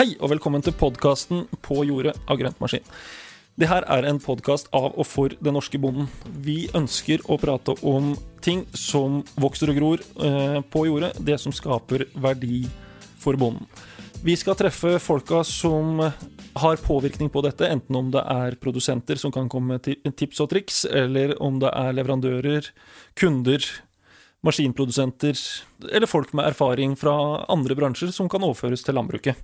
Hei, 0.00 0.14
og 0.16 0.30
velkommen 0.32 0.62
til 0.64 0.72
podkasten 0.72 1.42
På 1.60 1.82
jordet 1.84 2.14
av 2.24 2.38
Grøntmaskin. 2.40 2.86
Det 3.60 3.66
her 3.68 3.84
er 3.84 4.06
en 4.08 4.16
podkast 4.24 4.70
av 4.72 4.94
og 4.94 5.04
for 5.04 5.34
den 5.44 5.52
norske 5.52 5.76
bonden. 5.76 6.06
Vi 6.40 6.70
ønsker 6.72 7.20
å 7.28 7.36
prate 7.36 7.74
om 7.84 8.14
ting 8.40 8.62
som 8.72 9.18
vokser 9.36 9.68
og 9.68 9.76
gror 9.76 10.00
eh, 10.24 10.56
på 10.72 10.86
jordet, 10.88 11.10
det 11.20 11.36
som 11.42 11.52
skaper 11.52 12.06
verdi 12.16 12.62
for 13.20 13.36
bonden. 13.36 13.68
Vi 14.24 14.38
skal 14.40 14.56
treffe 14.56 14.94
folka 15.04 15.42
som 15.44 16.00
har 16.00 16.80
påvirkning 16.80 17.28
på 17.28 17.44
dette, 17.44 17.68
enten 17.68 18.00
om 18.00 18.08
det 18.16 18.24
er 18.24 18.56
produsenter 18.56 19.20
som 19.20 19.36
kan 19.36 19.52
komme 19.52 19.76
med 19.76 20.16
tips 20.16 20.40
og 20.40 20.48
triks, 20.54 20.86
eller 20.88 21.36
om 21.44 21.60
det 21.60 21.74
er 21.76 21.92
leverandører, 22.00 22.72
kunder, 23.20 23.68
maskinprodusenter 24.46 25.36
eller 25.90 26.08
folk 26.08 26.32
med 26.36 26.48
erfaring 26.48 26.96
fra 26.98 27.44
andre 27.52 27.76
bransjer 27.76 28.12
som 28.14 28.28
kan 28.30 28.44
overføres 28.46 28.84
til 28.86 28.96
landbruket. 28.96 29.36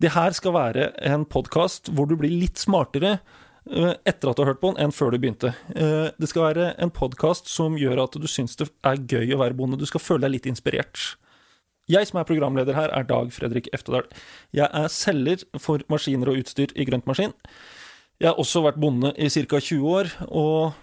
Det 0.00 0.14
her 0.14 0.34
skal 0.36 0.56
være 0.56 0.90
en 1.10 1.26
podkast 1.28 1.92
hvor 1.92 2.08
du 2.08 2.16
blir 2.20 2.32
litt 2.32 2.60
smartere 2.60 3.18
eh, 3.18 3.94
etter 4.08 4.30
at 4.30 4.38
du 4.38 4.44
har 4.44 4.52
hørt 4.52 4.62
på 4.62 4.72
den, 4.72 4.80
enn 4.86 4.96
før 4.96 5.12
du 5.12 5.20
begynte. 5.20 5.52
Eh, 5.74 6.08
det 6.16 6.30
skal 6.30 6.48
være 6.48 6.70
en 6.80 6.92
podkast 6.94 7.52
som 7.52 7.76
gjør 7.80 8.06
at 8.06 8.16
du 8.16 8.28
syns 8.30 8.56
det 8.60 8.70
er 8.86 9.02
gøy 9.04 9.36
å 9.36 9.42
være 9.42 9.58
bonde. 9.58 9.80
Du 9.80 9.88
skal 9.88 10.04
føle 10.04 10.24
deg 10.24 10.38
litt 10.38 10.48
inspirert. 10.50 11.14
Jeg 11.90 12.06
som 12.06 12.20
er 12.20 12.28
programleder 12.28 12.76
her, 12.76 12.92
er 12.94 13.06
Dag 13.08 13.32
Fredrik 13.34 13.68
Eftedal. 13.74 14.06
Jeg 14.54 14.70
er 14.70 14.92
selger 14.94 15.42
for 15.58 15.82
maskiner 15.90 16.30
og 16.30 16.38
utstyr 16.38 16.70
i 16.78 16.86
Grøntmaskin. 16.86 17.34
Jeg 18.20 18.28
har 18.28 18.38
også 18.38 18.62
vært 18.62 18.78
bonde 18.80 19.10
i 19.16 19.30
ca. 19.32 19.58
20 19.58 19.88
år, 19.90 20.10
og 20.28 20.76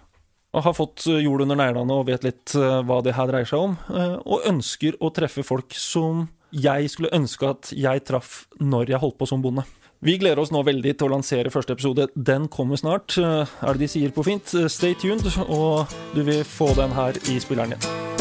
og 0.55 0.63
har 0.63 0.75
fått 0.77 1.05
jord 1.07 1.43
under 1.43 1.59
neglene 1.59 1.97
og 1.99 2.07
vet 2.09 2.25
litt 2.25 2.55
eh, 2.57 2.79
hva 2.87 3.01
det 3.05 3.15
her 3.17 3.29
dreier 3.29 3.49
seg 3.49 3.65
om, 3.69 3.77
eh, 3.91 4.15
og 4.23 4.47
ønsker 4.47 4.97
å 5.03 5.11
treffe 5.13 5.45
folk 5.45 5.75
som 5.77 6.27
jeg 6.55 6.87
skulle 6.93 7.11
ønske 7.15 7.49
at 7.49 7.73
jeg 7.75 8.05
traff 8.07 8.45
når 8.63 8.93
jeg 8.93 9.03
holdt 9.03 9.19
på 9.19 9.27
som 9.29 9.43
bonde. 9.43 9.67
Vi 10.05 10.13
gleder 10.21 10.39
oss 10.39 10.53
nå 10.53 10.61
veldig 10.63 10.93
til 10.93 11.07
å 11.07 11.15
lansere 11.15 11.51
første 11.51 11.73
episode. 11.73 12.07
Den 12.13 12.47
kommer 12.53 12.79
snart, 12.79 13.17
eh, 13.17 13.43
er 13.43 13.73
det 13.73 13.85
de 13.85 13.91
sier 13.91 14.13
på 14.15 14.25
fint. 14.25 14.55
Stay 14.71 14.95
tuned, 14.95 15.25
og 15.47 15.89
du 16.15 16.23
vil 16.23 16.45
få 16.45 16.73
den 16.77 16.95
her 16.95 17.17
i 17.27 17.41
spilleren 17.43 17.75
din. 17.75 18.16